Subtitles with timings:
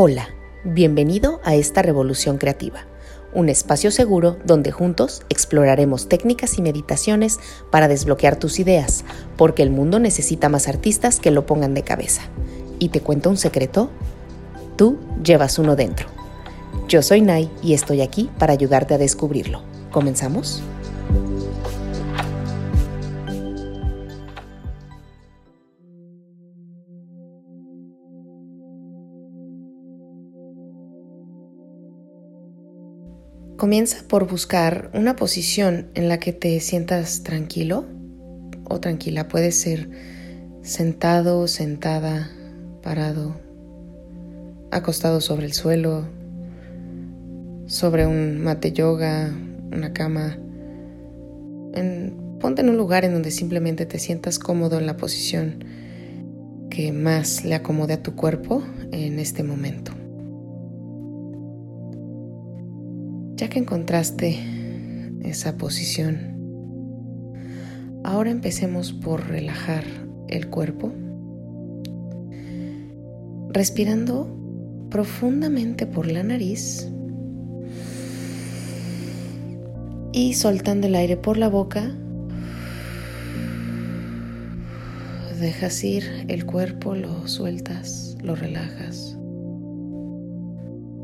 [0.00, 0.28] Hola,
[0.62, 2.86] bienvenido a esta revolución creativa,
[3.34, 7.40] un espacio seguro donde juntos exploraremos técnicas y meditaciones
[7.72, 9.04] para desbloquear tus ideas,
[9.36, 12.22] porque el mundo necesita más artistas que lo pongan de cabeza.
[12.78, 13.90] ¿Y te cuento un secreto?
[14.76, 16.06] Tú llevas uno dentro.
[16.86, 19.62] Yo soy Nai y estoy aquí para ayudarte a descubrirlo.
[19.90, 20.62] ¿Comenzamos?
[33.58, 37.86] Comienza por buscar una posición en la que te sientas tranquilo
[38.62, 39.26] o tranquila.
[39.26, 39.90] Puede ser
[40.62, 42.30] sentado, sentada,
[42.84, 43.34] parado,
[44.70, 46.06] acostado sobre el suelo,
[47.66, 49.36] sobre un mate yoga,
[49.72, 50.38] una cama.
[52.38, 55.64] ponte en un lugar en donde simplemente te sientas cómodo en la posición
[56.70, 58.62] que más le acomode a tu cuerpo
[58.92, 59.97] en este momento.
[63.38, 64.36] Ya que encontraste
[65.22, 66.18] esa posición,
[68.02, 69.84] ahora empecemos por relajar
[70.26, 70.92] el cuerpo,
[73.50, 74.28] respirando
[74.90, 76.88] profundamente por la nariz
[80.12, 81.94] y soltando el aire por la boca.
[85.38, 89.17] Dejas ir el cuerpo, lo sueltas, lo relajas.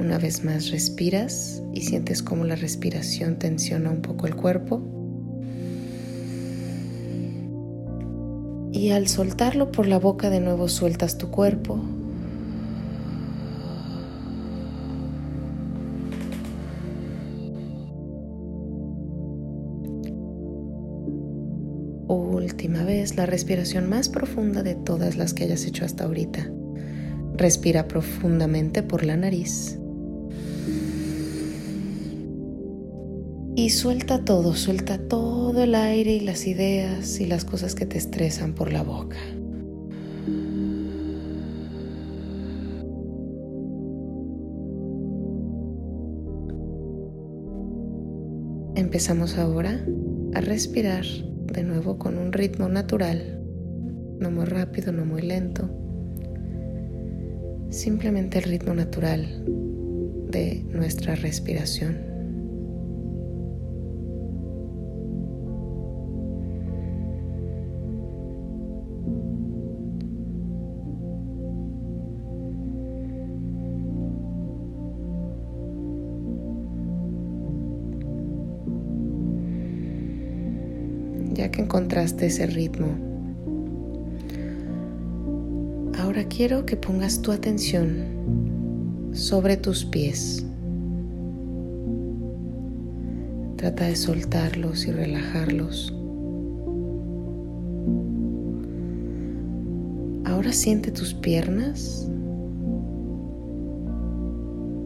[0.00, 4.82] Una vez más respiras y sientes cómo la respiración tensiona un poco el cuerpo.
[8.72, 11.78] Y al soltarlo por la boca de nuevo sueltas tu cuerpo.
[22.08, 26.50] Última vez, la respiración más profunda de todas las que hayas hecho hasta ahorita.
[27.36, 29.79] Respira profundamente por la nariz.
[33.56, 37.98] Y suelta todo, suelta todo el aire y las ideas y las cosas que te
[37.98, 39.18] estresan por la boca.
[48.76, 49.84] Empezamos ahora
[50.34, 53.42] a respirar de nuevo con un ritmo natural,
[54.18, 55.68] no muy rápido, no muy lento,
[57.68, 59.44] simplemente el ritmo natural
[60.30, 62.09] de nuestra respiración.
[81.90, 82.86] Encontraste ese ritmo.
[85.98, 90.46] Ahora quiero que pongas tu atención sobre tus pies.
[93.56, 95.92] Trata de soltarlos y relajarlos.
[100.26, 102.08] Ahora siente tus piernas.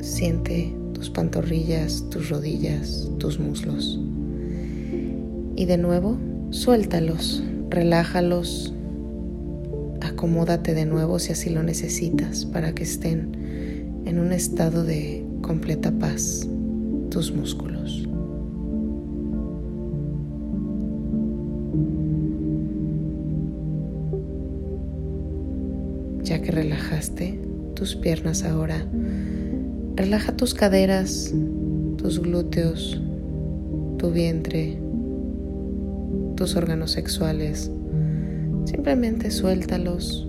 [0.00, 4.00] Siente tus pantorrillas, tus rodillas, tus muslos.
[5.56, 6.16] Y de nuevo
[6.50, 8.72] Suéltalos, relájalos,
[10.00, 15.90] acomódate de nuevo si así lo necesitas para que estén en un estado de completa
[15.90, 16.48] paz
[17.10, 18.08] tus músculos.
[26.22, 27.40] Ya que relajaste
[27.74, 28.86] tus piernas ahora,
[29.96, 31.34] relaja tus caderas,
[31.96, 33.00] tus glúteos,
[33.98, 34.85] tu vientre,
[36.36, 37.70] tus órganos sexuales.
[38.66, 40.28] Simplemente suéltalos.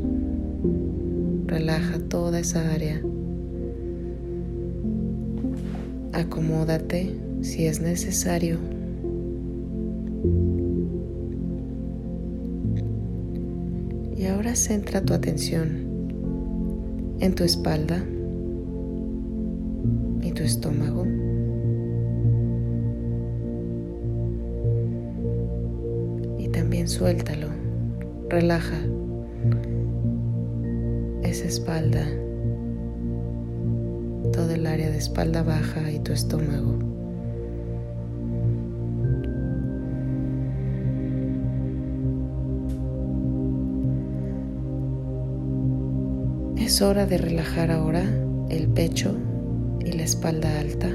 [1.46, 3.02] Relaja toda esa área.
[6.14, 8.58] Acomódate si es necesario.
[14.18, 15.86] Y ahora centra tu atención
[17.20, 18.04] en tu espalda
[20.22, 21.27] y tu estómago.
[26.88, 27.50] Suéltalo,
[28.30, 28.78] relaja
[31.22, 32.06] esa espalda,
[34.32, 36.80] todo el área de espalda baja y tu estómago.
[46.58, 48.04] Es hora de relajar ahora
[48.50, 49.14] el pecho
[49.84, 50.90] y la espalda alta.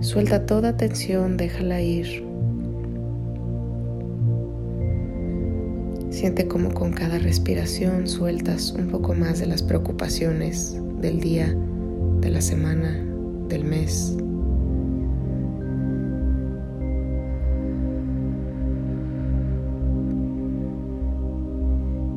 [0.00, 2.23] Suelta toda tensión, déjala ir
[6.14, 11.52] Siente como con cada respiración sueltas un poco más de las preocupaciones del día,
[12.20, 13.04] de la semana,
[13.48, 14.16] del mes.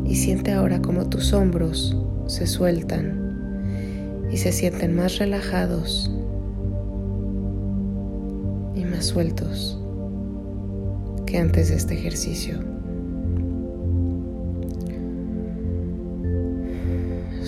[0.06, 1.98] Y siente ahora como tus hombros
[2.28, 6.12] se sueltan y se sienten más relajados
[8.76, 9.82] y más sueltos
[11.26, 12.76] que antes de este ejercicio.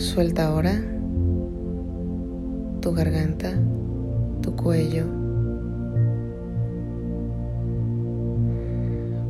[0.10, 0.74] Suelta ahora
[2.82, 3.54] tu garganta,
[4.42, 5.06] tu cuello.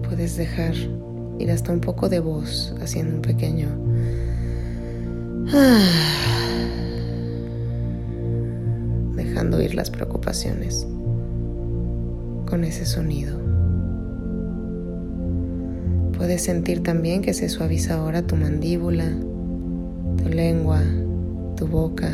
[0.08, 0.74] Puedes dejar
[1.38, 3.68] ir hasta un poco de voz haciendo un pequeño
[9.18, 10.88] dejando ir las preocupaciones
[12.50, 13.38] con ese sonido.
[16.18, 19.12] Puedes sentir también que se suaviza ahora tu mandíbula,
[20.22, 20.82] tu lengua,
[21.56, 22.12] tu boca.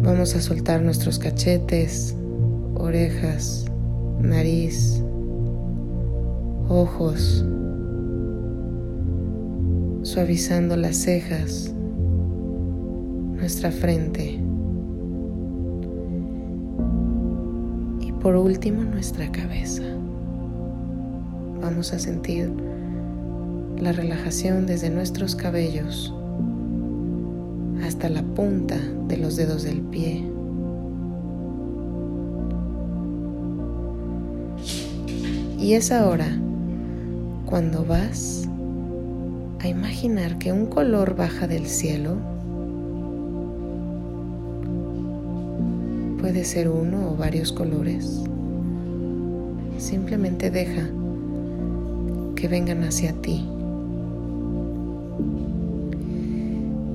[0.00, 2.16] Vamos a soltar nuestros cachetes,
[2.74, 3.66] orejas,
[4.18, 5.02] nariz,
[6.68, 7.44] ojos,
[10.02, 11.72] suavizando las cejas,
[13.36, 14.40] nuestra frente
[18.00, 19.82] y por último nuestra cabeza.
[21.60, 22.71] Vamos a sentir
[23.82, 26.14] la relajación desde nuestros cabellos
[27.84, 28.76] hasta la punta
[29.08, 30.24] de los dedos del pie.
[35.58, 36.28] Y es ahora
[37.44, 38.48] cuando vas
[39.58, 42.16] a imaginar que un color baja del cielo.
[46.20, 48.22] Puede ser uno o varios colores.
[49.78, 50.88] Simplemente deja
[52.36, 53.44] que vengan hacia ti.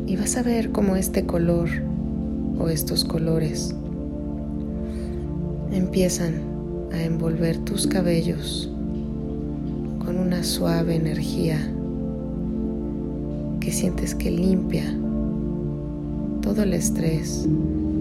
[0.07, 1.67] Y vas a ver cómo este color
[2.57, 3.75] o estos colores
[5.73, 6.35] empiezan
[6.93, 8.71] a envolver tus cabellos
[10.05, 11.59] con una suave energía
[13.59, 14.85] que sientes que limpia
[16.41, 17.45] todo el estrés,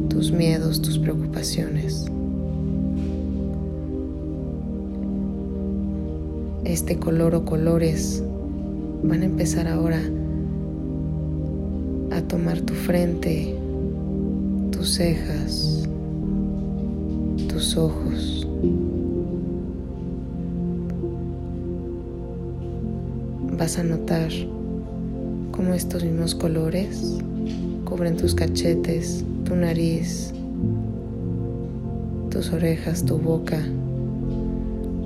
[0.08, 2.06] tus miedos, tus preocupaciones.
[6.64, 8.22] Este color o colores
[9.02, 10.00] van a empezar ahora
[12.16, 13.54] a tomar tu frente,
[14.70, 15.86] tus cejas,
[17.46, 18.48] tus ojos.
[23.58, 24.30] Vas a notar
[25.50, 27.18] cómo estos mismos colores
[27.84, 30.32] cubren tus cachetes, tu nariz,
[32.30, 33.60] tus orejas, tu boca,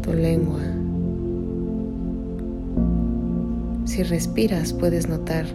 [0.02, 0.60] tu lengua.
[3.84, 5.46] Si respiras puedes notar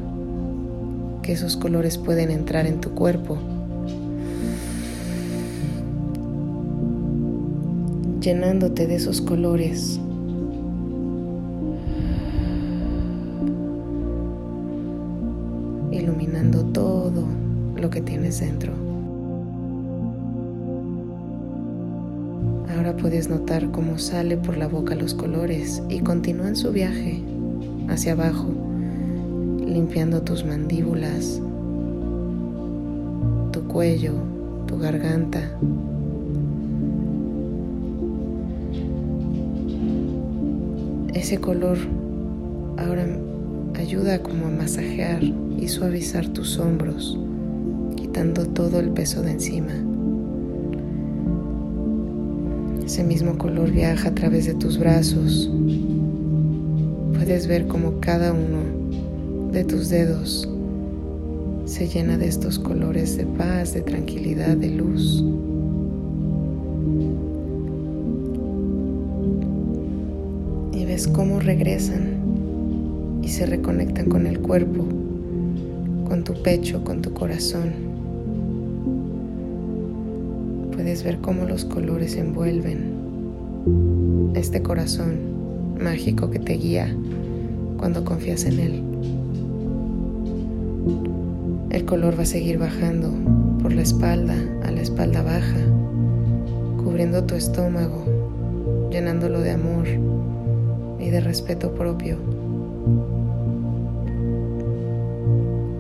[1.26, 3.40] que esos colores pueden entrar en tu cuerpo,
[8.22, 10.00] llenándote de esos colores.
[15.92, 17.24] Iluminando todo
[17.76, 18.74] lo que tienes dentro.
[22.78, 27.24] Ahora puedes notar cómo sale por la boca los colores y continúan su viaje
[27.90, 28.65] hacia abajo,
[29.66, 31.42] limpiando tus mandíbulas,
[33.52, 34.14] tu cuello,
[34.68, 35.40] tu garganta.
[41.14, 41.78] Ese color
[42.78, 43.08] ahora
[43.80, 47.18] ayuda como a masajear y suavizar tus hombros,
[47.96, 49.74] quitando todo el peso de encima.
[52.86, 55.50] Ese mismo color viaja a través de tus brazos.
[57.16, 58.85] Puedes ver como cada uno
[59.56, 60.50] de tus dedos
[61.64, 65.24] se llena de estos colores de paz, de tranquilidad, de luz.
[70.74, 74.86] Y ves cómo regresan y se reconectan con el cuerpo
[76.06, 77.72] con tu pecho, con tu corazón.
[80.74, 82.94] Puedes ver cómo los colores envuelven
[84.36, 85.16] este corazón
[85.82, 86.94] mágico que te guía
[87.78, 88.85] cuando confías en él.
[91.76, 93.12] El color va a seguir bajando
[93.62, 95.60] por la espalda a la espalda baja,
[96.82, 98.06] cubriendo tu estómago,
[98.90, 99.86] llenándolo de amor
[101.00, 102.18] y de respeto propio.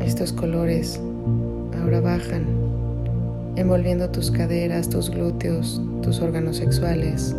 [0.02, 1.00] Estos colores
[1.82, 2.44] ahora bajan,
[3.56, 7.34] envolviendo tus caderas, tus glúteos, tus órganos sexuales,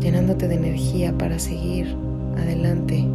[0.00, 1.94] llenándote de energía para seguir
[2.38, 3.06] adelante.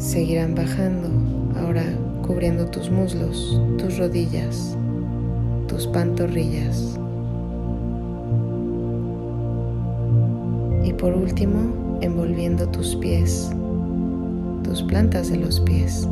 [0.00, 1.10] Seguirán bajando,
[1.60, 1.84] ahora
[2.26, 4.74] cubriendo tus muslos, tus rodillas,
[5.68, 6.98] tus pantorrillas.
[10.84, 13.52] Y por último, envolviendo tus pies,
[14.64, 16.08] tus plantas de los pies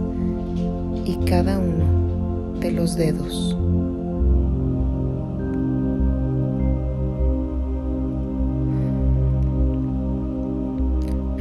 [1.07, 3.57] y cada uno de los dedos.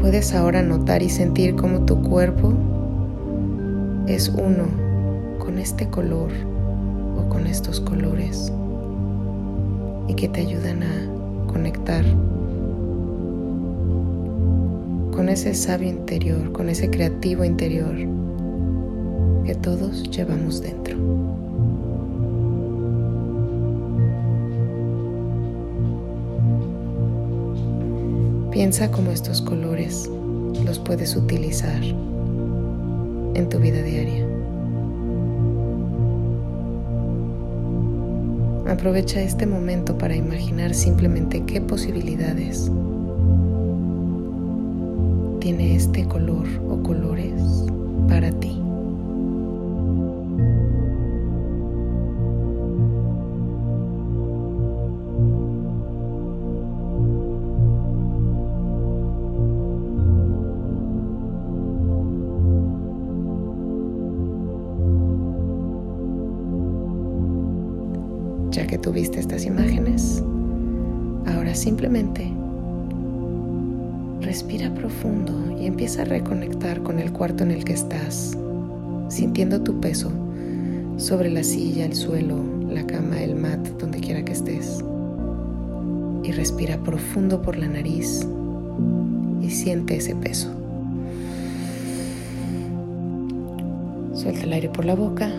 [0.02, 2.54] Puedes ahora notar y sentir cómo tu cuerpo
[4.08, 4.66] es uno
[5.40, 6.32] con este color
[7.18, 8.52] o con estos colores
[10.08, 12.06] y que te ayudan a conectar
[15.12, 17.96] con ese sabio interior, con ese creativo interior
[19.46, 21.27] que todos llevamos dentro.
[28.58, 30.10] Piensa cómo estos colores
[30.66, 34.26] los puedes utilizar en tu vida diaria.
[38.68, 42.72] Aprovecha este momento para imaginar simplemente qué posibilidades
[45.40, 47.40] tiene este color o colores
[48.10, 48.67] para ti.
[71.88, 72.30] Simplemente
[74.20, 78.38] respira profundo y empieza a reconectar con el cuarto en el que estás,
[79.08, 80.12] sintiendo tu peso
[80.98, 84.84] sobre la silla, el suelo, la cama, el mat, donde quiera que estés.
[86.24, 88.28] Y respira profundo por la nariz
[89.42, 90.50] y siente ese peso.
[94.14, 95.32] Suelta el aire por la boca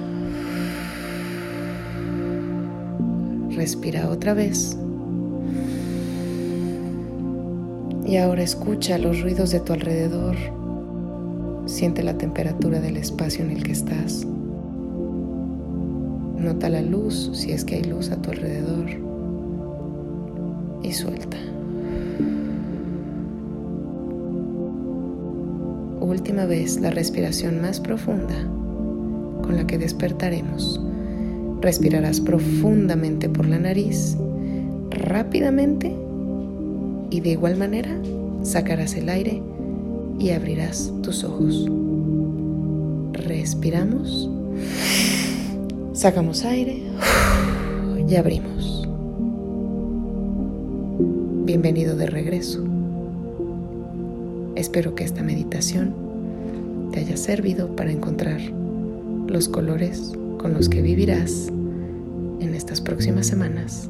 [3.51, 4.79] Respira otra vez.
[8.09, 10.35] Y ahora escucha los ruidos de tu alrededor.
[11.67, 14.27] Siente la temperatura del espacio en el que estás.
[16.39, 18.87] Nota la luz si es que hay luz a tu alrededor.
[20.83, 21.37] Y suelta.
[26.01, 28.37] Última vez la respiración más profunda
[29.43, 30.81] con la que despertaremos.
[31.61, 34.17] Respirarás profundamente por la nariz,
[34.89, 36.08] rápidamente
[37.11, 37.91] y de igual manera
[38.43, 39.43] sacarás el aire
[40.19, 41.67] y abrirás tus ojos.
[43.13, 44.31] Respiramos,
[45.93, 46.83] sacamos aire
[48.09, 48.87] y abrimos.
[51.45, 52.65] Bienvenido de regreso.
[54.55, 55.95] Espero que esta meditación
[56.93, 58.41] te haya servido para encontrar
[59.29, 61.49] los colores con los que vivirás
[62.41, 63.89] en estas próximas semanas.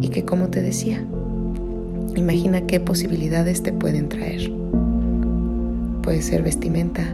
[0.00, 1.06] Y que como te decía,
[2.16, 4.50] imagina qué posibilidades te pueden traer.
[6.02, 7.04] Puede ser vestimenta,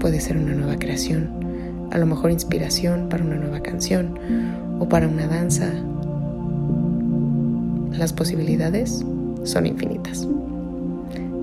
[0.00, 1.28] puede ser una nueva creación,
[1.90, 4.18] a lo mejor inspiración para una nueva canción
[4.78, 5.72] o para una danza.
[7.92, 9.04] Las posibilidades
[9.44, 10.26] son infinitas.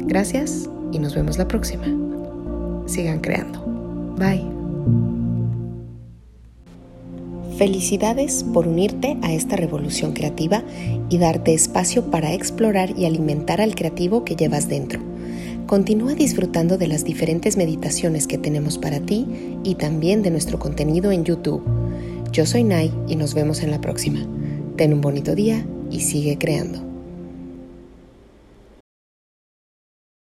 [0.06, 1.86] Gracias y nos vemos la próxima.
[2.86, 3.60] Sigan creando.
[4.18, 4.55] Bye.
[7.58, 10.64] Felicidades por unirte a esta revolución creativa
[11.10, 15.00] y darte espacio para explorar y alimentar al creativo que llevas dentro.
[15.66, 19.26] Continúa disfrutando de las diferentes meditaciones que tenemos para ti
[19.64, 21.64] y también de nuestro contenido en YouTube.
[22.32, 24.20] Yo soy Nai y nos vemos en la próxima.
[24.76, 26.95] Ten un bonito día y sigue creando.